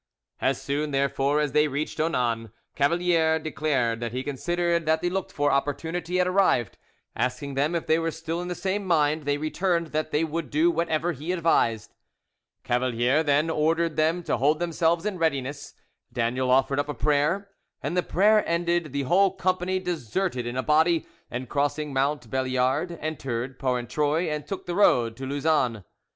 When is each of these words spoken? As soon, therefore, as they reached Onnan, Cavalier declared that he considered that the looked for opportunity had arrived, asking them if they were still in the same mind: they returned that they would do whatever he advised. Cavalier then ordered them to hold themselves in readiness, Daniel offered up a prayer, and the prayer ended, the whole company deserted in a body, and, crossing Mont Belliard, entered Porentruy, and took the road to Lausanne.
As 0.39 0.59
soon, 0.59 0.89
therefore, 0.89 1.39
as 1.39 1.51
they 1.51 1.67
reached 1.67 1.99
Onnan, 1.99 2.51
Cavalier 2.73 3.37
declared 3.37 3.99
that 3.99 4.13
he 4.13 4.23
considered 4.23 4.87
that 4.87 4.99
the 5.01 5.11
looked 5.11 5.31
for 5.31 5.51
opportunity 5.51 6.17
had 6.17 6.25
arrived, 6.25 6.79
asking 7.15 7.53
them 7.53 7.75
if 7.75 7.85
they 7.85 7.99
were 7.99 8.09
still 8.09 8.41
in 8.41 8.47
the 8.47 8.55
same 8.55 8.83
mind: 8.83 9.25
they 9.25 9.37
returned 9.37 9.89
that 9.91 10.09
they 10.09 10.23
would 10.23 10.49
do 10.49 10.71
whatever 10.71 11.11
he 11.11 11.31
advised. 11.31 11.93
Cavalier 12.63 13.21
then 13.21 13.51
ordered 13.51 13.95
them 13.95 14.23
to 14.23 14.37
hold 14.37 14.57
themselves 14.57 15.05
in 15.05 15.19
readiness, 15.19 15.75
Daniel 16.11 16.49
offered 16.49 16.79
up 16.79 16.89
a 16.89 16.95
prayer, 16.95 17.51
and 17.83 17.95
the 17.95 18.01
prayer 18.01 18.43
ended, 18.49 18.93
the 18.93 19.03
whole 19.03 19.29
company 19.29 19.77
deserted 19.77 20.47
in 20.47 20.57
a 20.57 20.63
body, 20.63 21.05
and, 21.29 21.47
crossing 21.47 21.93
Mont 21.93 22.27
Belliard, 22.27 22.97
entered 23.01 23.59
Porentruy, 23.59 24.31
and 24.33 24.47
took 24.47 24.65
the 24.65 24.73
road 24.73 25.15
to 25.17 25.27
Lausanne. 25.27 25.83